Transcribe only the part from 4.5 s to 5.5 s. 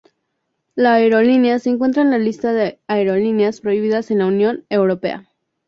Europea.